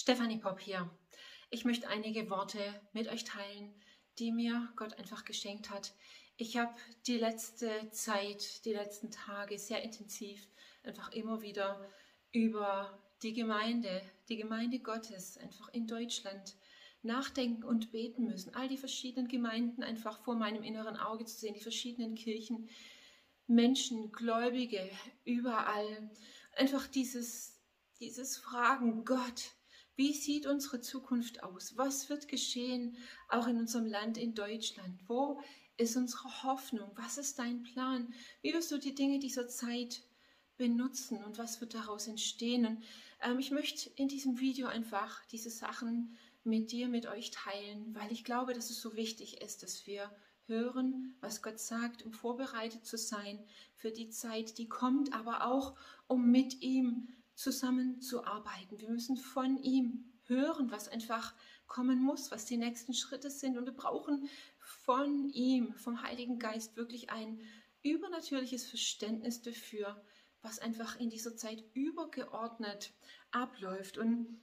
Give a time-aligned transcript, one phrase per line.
[0.00, 0.88] Stefanie Popp hier.
[1.50, 2.60] Ich möchte einige Worte
[2.92, 3.74] mit euch teilen,
[4.20, 5.92] die mir Gott einfach geschenkt hat.
[6.36, 6.72] Ich habe
[7.08, 10.46] die letzte Zeit, die letzten Tage sehr intensiv
[10.84, 11.84] einfach immer wieder
[12.30, 16.54] über die Gemeinde, die Gemeinde Gottes einfach in Deutschland
[17.02, 18.54] nachdenken und beten müssen.
[18.54, 22.70] All die verschiedenen Gemeinden einfach vor meinem inneren Auge zu sehen, die verschiedenen Kirchen,
[23.48, 24.88] Menschen, Gläubige,
[25.24, 26.08] überall.
[26.54, 27.58] Einfach dieses,
[27.98, 29.57] dieses Fragen, Gott,
[29.98, 31.76] wie sieht unsere Zukunft aus?
[31.76, 32.96] Was wird geschehen,
[33.28, 35.00] auch in unserem Land, in Deutschland?
[35.08, 35.40] Wo
[35.76, 36.92] ist unsere Hoffnung?
[36.94, 38.14] Was ist dein Plan?
[38.40, 40.02] Wie wirst du die Dinge dieser Zeit
[40.56, 42.64] benutzen und was wird daraus entstehen?
[42.64, 42.84] Und,
[43.22, 48.12] ähm, ich möchte in diesem Video einfach diese Sachen mit dir, mit euch teilen, weil
[48.12, 50.12] ich glaube, dass es so wichtig ist, dass wir
[50.46, 53.44] hören, was Gott sagt, um vorbereitet zu sein
[53.74, 55.74] für die Zeit, die kommt, aber auch
[56.06, 58.80] um mit ihm zusammenzuarbeiten.
[58.80, 61.34] Wir müssen von ihm hören, was einfach
[61.68, 63.56] kommen muss, was die nächsten Schritte sind.
[63.56, 67.40] Und wir brauchen von ihm, vom Heiligen Geist, wirklich ein
[67.82, 70.02] übernatürliches Verständnis dafür,
[70.42, 72.92] was einfach in dieser Zeit übergeordnet
[73.30, 73.98] abläuft.
[73.98, 74.40] Und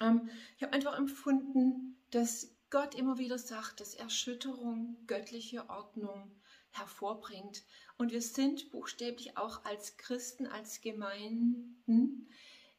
[0.00, 7.64] ähm, ich habe einfach empfunden, dass Gott immer wieder sagt, dass Erschütterung göttliche Ordnung hervorbringt.
[8.02, 12.26] Und wir sind buchstäblich auch als Christen, als Gemeinden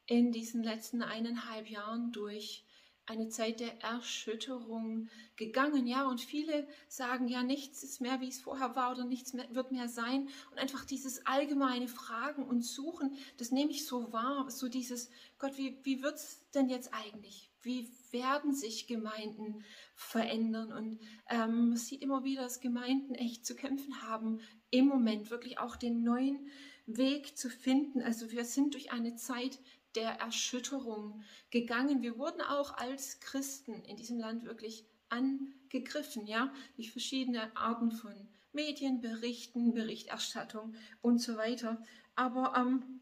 [0.06, 2.66] in diesen letzten eineinhalb Jahren durch
[3.06, 5.08] eine Zeit der Erschütterung
[5.38, 5.88] gegangen.
[5.88, 9.48] Ja, und viele sagen ja, nichts ist mehr, wie es vorher war oder nichts mehr,
[9.56, 10.28] wird mehr sein.
[10.52, 14.52] Und einfach dieses allgemeine Fragen und Suchen, das nehme ich so wahr.
[14.52, 17.53] So dieses, Gott, wie, wie wird es denn jetzt eigentlich?
[17.64, 19.64] Wie werden sich Gemeinden
[19.96, 20.72] verändern?
[20.72, 25.60] Und ähm, man sieht immer wieder, dass Gemeinden echt zu kämpfen haben, im Moment wirklich
[25.60, 26.48] auch den neuen
[26.86, 28.02] Weg zu finden.
[28.02, 29.60] Also wir sind durch eine Zeit
[29.96, 32.02] der Erschütterung gegangen.
[32.02, 38.14] Wir wurden auch als Christen in diesem Land wirklich angegriffen, ja, durch verschiedene Arten von
[38.52, 41.82] Medienberichten, Berichterstattung und so weiter.
[42.16, 43.02] Aber ähm,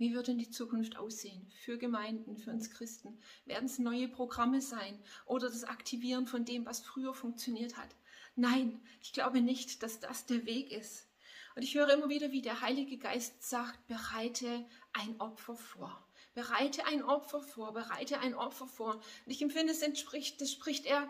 [0.00, 3.20] wie wird denn die Zukunft aussehen für Gemeinden, für uns Christen?
[3.44, 7.94] Werden es neue Programme sein oder das Aktivieren von dem, was früher funktioniert hat?
[8.34, 11.06] Nein, ich glaube nicht, dass das der Weg ist.
[11.54, 16.02] Und ich höre immer wieder, wie der Heilige Geist sagt, bereite ein Opfer vor.
[16.32, 18.94] Bereite ein Opfer vor, bereite ein Opfer vor.
[18.94, 21.06] Und ich empfinde, es entspricht, das spricht er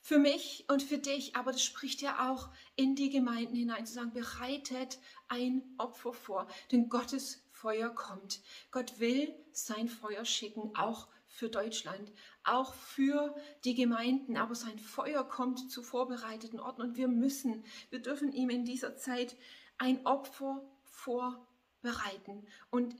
[0.00, 3.94] für mich und für dich, aber das spricht er auch in die Gemeinden hinein, zu
[3.94, 4.98] sagen, bereitet
[5.28, 6.48] ein Opfer vor.
[6.72, 8.40] Denn Gottes Feuer kommt.
[8.72, 12.12] Gott will sein Feuer schicken, auch für Deutschland,
[12.42, 14.36] auch für die Gemeinden.
[14.36, 18.96] Aber sein Feuer kommt zu vorbereiteten Orten und wir müssen, wir dürfen ihm in dieser
[18.96, 19.36] Zeit
[19.78, 22.48] ein Opfer vorbereiten.
[22.70, 22.96] Und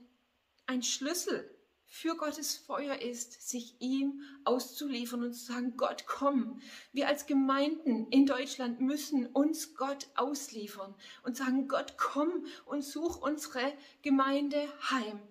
[0.65, 1.53] ein Schlüssel
[1.93, 6.59] für Gottes Feuer ist, sich ihm auszuliefern und zu sagen, Gott, komm.
[6.91, 13.21] Wir als Gemeinden in Deutschland müssen uns Gott ausliefern und sagen, Gott, komm und such
[13.21, 13.71] unsere
[14.01, 15.21] Gemeinde heim.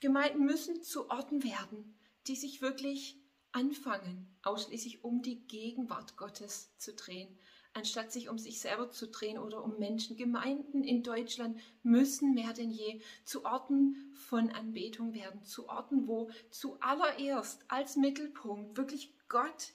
[0.00, 1.94] Gemeinden müssen zu Orten werden,
[2.26, 3.16] die sich wirklich
[3.52, 7.38] anfangen, ausschließlich um die Gegenwart Gottes zu drehen
[7.74, 10.16] anstatt sich um sich selber zu drehen oder um Menschen.
[10.16, 16.30] Gemeinden in Deutschland müssen mehr denn je zu Orten von Anbetung werden, zu Orten, wo
[16.50, 19.72] zuallererst als Mittelpunkt wirklich Gott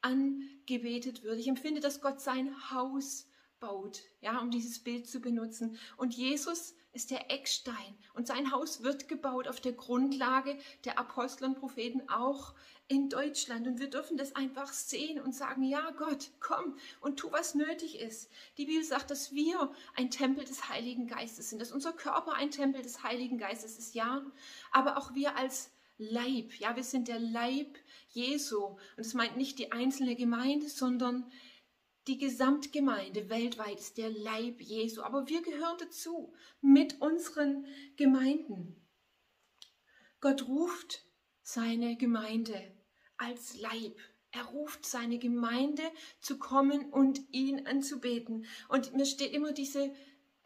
[0.00, 1.38] angebetet wird.
[1.38, 3.28] Ich empfinde, dass Gott sein Haus
[3.60, 5.78] baut, ja, um dieses Bild zu benutzen.
[5.96, 11.44] Und Jesus ist der Eckstein und sein Haus wird gebaut auf der Grundlage der Apostel
[11.44, 12.54] und Propheten auch
[12.88, 13.66] in Deutschland.
[13.66, 18.00] Und wir dürfen das einfach sehen und sagen, ja Gott, komm und tu, was nötig
[18.00, 18.30] ist.
[18.56, 22.50] Die Bibel sagt, dass wir ein Tempel des Heiligen Geistes sind, dass unser Körper ein
[22.50, 24.22] Tempel des Heiligen Geistes ist, ja,
[24.72, 27.76] aber auch wir als Leib, ja, wir sind der Leib
[28.10, 28.64] Jesu.
[28.64, 31.30] Und das meint nicht die einzelne Gemeinde, sondern
[32.08, 35.02] die Gesamtgemeinde weltweit ist der Leib Jesu.
[35.02, 38.76] Aber wir gehören dazu mit unseren Gemeinden.
[40.20, 41.04] Gott ruft
[41.42, 42.74] seine Gemeinde
[43.18, 43.98] als Leib.
[44.30, 45.82] Er ruft seine Gemeinde
[46.20, 48.46] zu kommen und ihn anzubeten.
[48.68, 49.92] Und mir steht immer diese,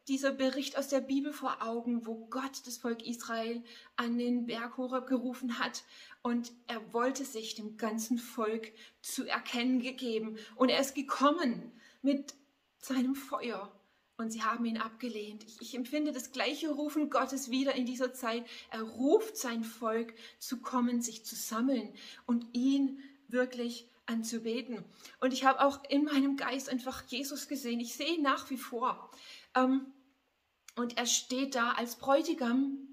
[0.09, 3.63] dieser Bericht aus der Bibel vor Augen, wo Gott das Volk Israel
[3.97, 5.85] an den Berg Horeb gerufen hat
[6.23, 10.39] und er wollte sich dem ganzen Volk zu erkennen gegeben.
[10.57, 11.73] Und er ist gekommen
[12.03, 12.35] mit
[12.79, 13.73] seinem Feuer
[14.17, 15.45] und sie haben ihn abgelehnt.
[15.45, 18.45] Ich, ich, empfinde das gleiche Rufen Gottes wieder in dieser Zeit.
[18.71, 21.93] Er ruft sein Volk zu kommen, sich zu sammeln
[22.27, 24.85] und ihn wirklich anzubeten.
[25.21, 27.81] Und ich habe auch in meinem Geist einfach Jesus gesehen.
[27.81, 29.11] Ich sehe ihn nach wie vor.
[29.55, 29.93] Ähm,
[30.77, 32.89] und er steht da als Bräutigam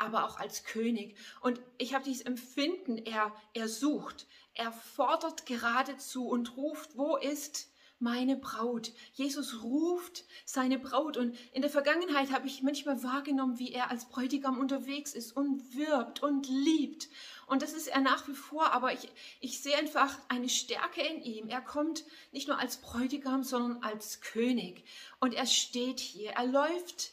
[0.00, 1.16] aber auch als König.
[1.42, 7.70] Und ich habe dieses Empfinden, er, er sucht, er fordert geradezu und ruft, wo ist
[7.98, 8.92] meine Braut.
[9.12, 14.08] Jesus ruft seine Braut und in der Vergangenheit habe ich manchmal wahrgenommen, wie er als
[14.08, 17.10] Bräutigam unterwegs ist und wirbt und liebt.
[17.50, 19.08] Und das ist er nach wie vor, aber ich,
[19.40, 21.48] ich sehe einfach eine Stärke in ihm.
[21.48, 24.84] Er kommt nicht nur als Bräutigam, sondern als König.
[25.18, 27.12] Und er steht hier, er läuft,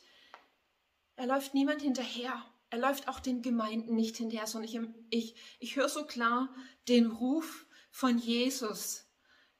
[1.16, 2.46] er läuft niemand hinterher.
[2.70, 4.80] Er läuft auch den Gemeinden nicht hinterher, sondern ich,
[5.10, 6.54] ich, ich höre so klar
[6.88, 9.08] den Ruf von Jesus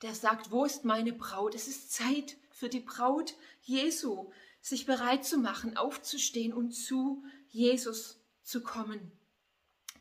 [0.02, 1.56] der sagt, wo ist meine Braut?
[1.56, 4.32] Es ist Zeit für die Braut Jesu,
[4.62, 9.12] sich bereit zu machen, aufzustehen und zu Jesus zu kommen.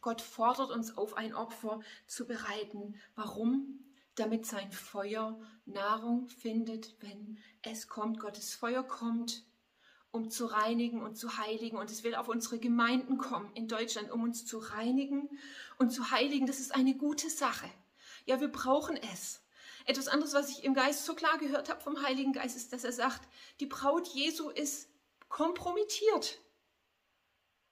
[0.06, 2.94] Gott fordert uns auf, ein Opfer zu bereiten.
[3.17, 3.81] Warum?
[4.14, 8.20] Damit sein Feuer Nahrung findet, wenn es kommt.
[8.20, 9.43] Gottes Feuer kommt,
[10.12, 11.76] um zu reinigen und zu heiligen.
[11.76, 15.29] Und es will auf unsere Gemeinden kommen in Deutschland, um uns zu reinigen
[15.81, 16.47] und zu heiligen.
[16.47, 17.69] Das ist eine gute Sache.
[18.26, 19.43] Ja, wir brauchen es.
[19.87, 22.85] Etwas anderes, was ich im Geist so klar gehört habe vom Heiligen Geist, ist, dass
[22.85, 24.88] er sagt, die Braut Jesu ist
[25.29, 26.38] kompromittiert.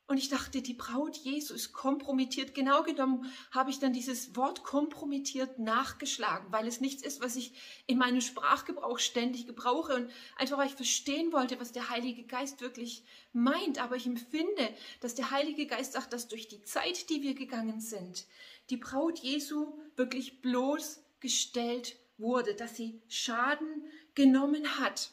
[0.06, 2.54] Und ich dachte, die Braut Jesu ist kompromittiert.
[2.54, 7.54] Genau genommen habe ich dann dieses Wort kompromittiert nachgeschlagen, weil es nichts ist, was ich
[7.86, 12.60] in meinem Sprachgebrauch ständig gebrauche und einfach weil ich verstehen wollte, was der Heilige Geist
[12.60, 13.02] wirklich
[13.32, 13.82] meint.
[13.82, 14.68] Aber ich empfinde,
[15.00, 18.26] dass der Heilige Geist sagt, dass durch die Zeit, die wir gegangen sind,
[18.68, 23.84] die Braut Jesu wirklich bloßgestellt wurde, dass sie Schaden
[24.14, 25.12] genommen hat.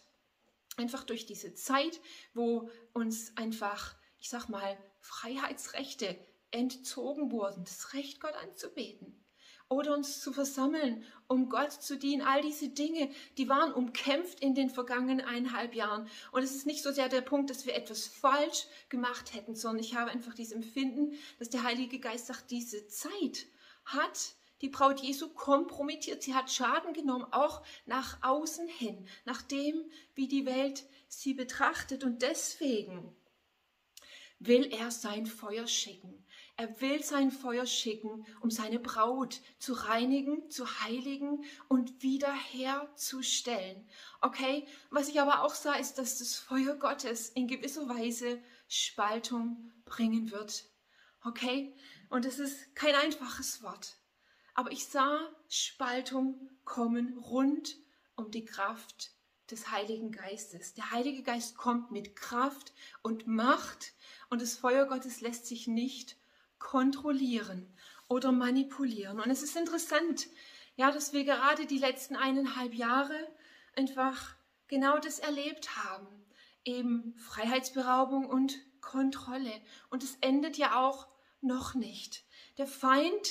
[0.76, 2.02] Einfach durch diese Zeit,
[2.34, 6.18] wo uns einfach, ich sag mal, Freiheitsrechte
[6.52, 9.22] entzogen wurden, das Recht, Gott anzubeten
[9.72, 12.22] oder uns zu versammeln, um Gott zu dienen.
[12.22, 16.10] All diese Dinge, die waren umkämpft in den vergangenen eineinhalb Jahren.
[16.34, 19.84] Und es ist nicht so sehr der Punkt, dass wir etwas falsch gemacht hätten, sondern
[19.84, 23.48] ich habe einfach dieses Empfinden, dass der Heilige Geist sagt, diese Zeit
[23.86, 26.22] hat die Braut Jesu kompromittiert.
[26.22, 32.04] Sie hat Schaden genommen, auch nach außen hin, nach dem, wie die Welt sie betrachtet.
[32.04, 33.16] Und deswegen
[34.46, 36.26] will er sein Feuer schicken.
[36.58, 43.88] Er will sein Feuer schicken, um seine Braut zu reinigen, zu heiligen und wiederherzustellen.
[44.22, 44.68] Okay?
[44.90, 50.32] Was ich aber auch sah, ist, dass das Feuer Gottes in gewisser Weise Spaltung bringen
[50.32, 50.66] wird.
[51.24, 51.74] Okay?
[52.10, 53.98] Und es ist kein einfaches Wort.
[54.54, 57.78] Aber ich sah Spaltung kommen rund
[58.16, 59.12] um die Kraft
[59.52, 60.74] des Heiligen Geistes.
[60.74, 63.94] Der Heilige Geist kommt mit Kraft und Macht
[64.32, 66.18] und das Feuer Gottes lässt sich nicht
[66.58, 67.72] kontrollieren
[68.08, 69.20] oder manipulieren.
[69.20, 70.28] Und es ist interessant,
[70.76, 73.28] ja, dass wir gerade die letzten eineinhalb Jahre
[73.76, 74.36] einfach
[74.68, 76.08] genau das erlebt haben.
[76.66, 79.54] Eben Freiheitsberaubung und Kontrolle.
[79.92, 81.08] Und es endet ja auch
[81.42, 82.24] noch nicht.
[82.58, 83.28] Der Feind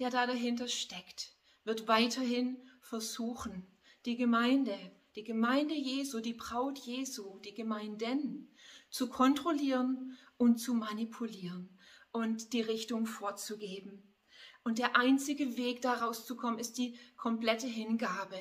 [0.00, 3.66] der da dahinter steckt, wird weiterhin versuchen,
[4.06, 4.76] die Gemeinde,
[5.16, 8.54] die Gemeinde Jesu, die Braut Jesu, die Gemeinden
[8.90, 11.78] zu kontrollieren und zu manipulieren
[12.12, 14.14] und die Richtung vorzugeben.
[14.62, 18.38] Und der einzige Weg da rauszukommen ist die komplette Hingabe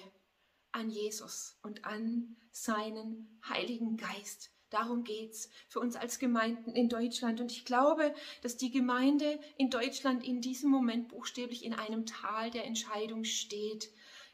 [0.71, 4.51] an Jesus und an seinen Heiligen Geist.
[4.69, 7.41] Darum geht's für uns als Gemeinden in Deutschland.
[7.41, 8.13] Und ich glaube,
[8.43, 13.89] dass die Gemeinde in Deutschland in diesem Moment buchstäblich in einem Tal der Entscheidung steht.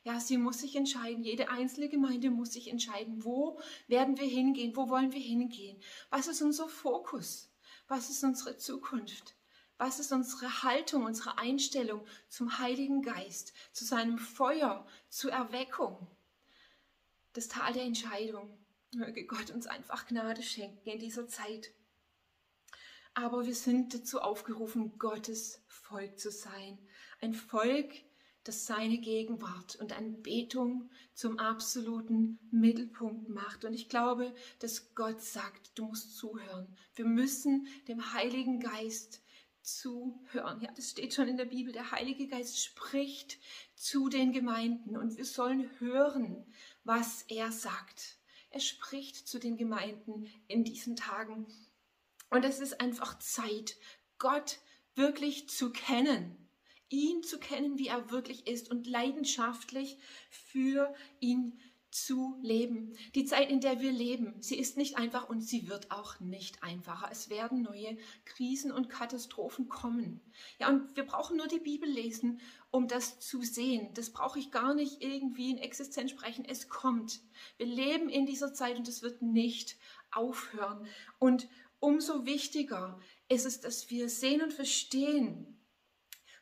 [0.06, 1.24] Ja, sie muss sich entscheiden.
[1.24, 5.82] Jede einzelne Gemeinde muss sich entscheiden, wo werden wir hingehen, wo wollen wir hingehen.
[6.12, 7.52] Was ist unser Fokus?
[7.88, 9.34] Was ist unsere Zukunft?
[9.80, 16.08] Was ist unsere Haltung, unsere Einstellung zum Heiligen Geist, zu seinem Feuer, zur Erweckung?
[17.34, 18.56] Das Tal der Entscheidung.
[18.94, 21.72] Möge Gott uns einfach Gnade schenken in dieser Zeit.
[23.16, 26.78] Aber wir sind dazu aufgerufen, Gottes Volk zu sein.
[27.22, 28.05] Ein Volk,
[28.46, 33.66] das seine Gegenwart und Anbetung zum absoluten Mittelpunkt macht.
[33.66, 36.68] Und ich glaube, dass Gott sagt, du musst zuhören.
[36.94, 39.22] Wir müssen dem Heiligen Geist
[39.64, 40.62] zuhören.
[40.62, 41.74] Ja, das steht schon in der Bibel.
[41.74, 43.40] Der Heilige Geist spricht
[43.76, 46.46] zu den Gemeinden und wir sollen hören,
[46.84, 48.20] was er sagt.
[48.52, 51.48] Er spricht zu den Gemeinden in diesen Tagen.
[52.30, 53.76] Und es ist einfach Zeit,
[54.20, 54.60] Gott
[54.94, 56.45] wirklich zu kennen,
[56.90, 59.98] ihn zu kennen, wie er wirklich ist und leidenschaftlich
[60.30, 61.60] für ihn
[61.96, 62.94] zu leben.
[63.16, 66.62] Die Zeit, in der wir leben, sie ist nicht einfach und sie wird auch nicht
[66.62, 67.08] einfacher.
[67.10, 70.20] Es werden neue Krisen und Katastrophen kommen.
[70.60, 73.94] Ja, und wir brauchen nur die Bibel lesen, um das zu sehen.
[73.94, 76.44] Das brauche ich gar nicht irgendwie in Existenz sprechen.
[76.44, 77.22] Es kommt.
[77.56, 79.78] Wir leben in dieser Zeit und es wird nicht
[80.12, 80.86] aufhören.
[81.18, 81.48] Und
[81.80, 83.00] umso wichtiger
[83.30, 85.56] ist es, dass wir sehen und verstehen,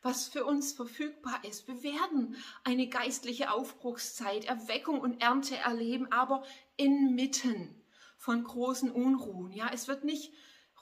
[0.03, 1.67] was für uns verfügbar ist.
[1.67, 6.43] Wir werden eine geistliche Aufbruchszeit, Erweckung und Ernte erleben, aber
[6.75, 7.81] inmitten
[8.17, 9.53] von großen Unruhen.
[9.53, 10.33] Ja, es wird nicht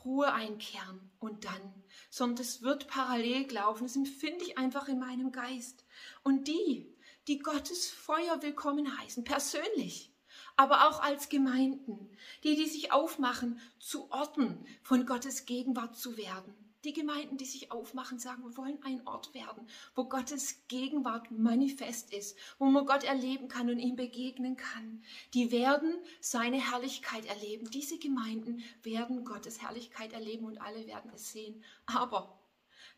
[0.04, 3.84] Ruhe einkehren und dann, sondern es wird parallel laufen.
[3.84, 5.86] Das empfinde ich einfach in meinem Geist.
[6.24, 6.98] Und die,
[7.28, 10.12] die Gottes Feuer willkommen heißen, persönlich,
[10.56, 12.10] aber auch als Gemeinden,
[12.44, 16.71] die, die sich aufmachen, zu Orten von Gottes Gegenwart zu werden.
[16.84, 22.12] Die Gemeinden, die sich aufmachen, sagen, wir wollen ein Ort werden, wo Gottes Gegenwart manifest
[22.12, 25.04] ist, wo man Gott erleben kann und ihm begegnen kann.
[25.36, 27.70] Die werden seine Herrlichkeit erleben.
[27.70, 31.64] Diese Gemeinden werden Gottes Herrlichkeit erleben und alle werden es sehen.
[31.86, 32.40] Aber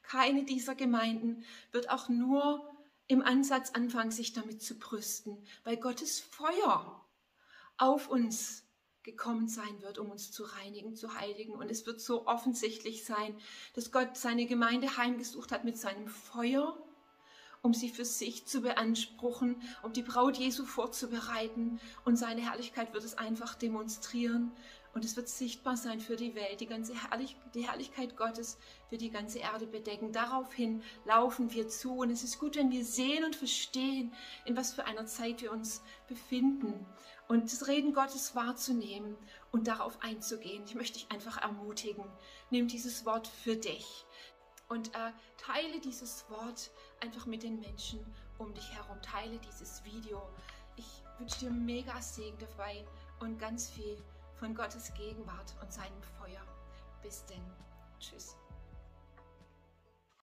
[0.02, 2.74] keine dieser Gemeinden wird auch nur
[3.08, 7.06] im Ansatz anfangen, sich damit zu brüsten, weil Gottes Feuer
[7.78, 8.63] auf uns
[9.04, 11.54] gekommen sein wird, um uns zu reinigen, zu heiligen.
[11.54, 13.36] Und es wird so offensichtlich sein,
[13.74, 16.78] dass Gott seine Gemeinde heimgesucht hat mit seinem Feuer,
[17.62, 21.80] um sie für sich zu beanspruchen, um die Braut Jesu vorzubereiten.
[22.06, 24.52] Und seine Herrlichkeit wird es einfach demonstrieren.
[24.94, 28.60] Und es wird sichtbar sein für die Welt, die ganze Herrlich die Herrlichkeit Gottes
[28.92, 30.12] wird die ganze Erde bedecken.
[30.12, 31.98] Daraufhin laufen wir zu.
[31.98, 34.14] Und es ist gut, wenn wir sehen und verstehen,
[34.46, 36.86] in was für einer Zeit wir uns befinden
[37.28, 39.16] und das Reden Gottes wahrzunehmen
[39.52, 40.64] und darauf einzugehen.
[40.66, 42.06] Ich möchte dich einfach ermutigen.
[42.50, 44.06] Nimm dieses Wort für dich
[44.70, 48.00] und äh, teile dieses Wort einfach mit den Menschen
[48.38, 49.02] um dich herum.
[49.02, 50.22] Teile dieses Video.
[50.76, 52.86] Ich wünsche dir mega Segen dabei
[53.20, 53.98] und ganz viel
[54.40, 56.42] von Gottes Gegenwart und seinem Feuer.
[57.02, 57.44] Bis denn.
[58.00, 58.36] Tschüss.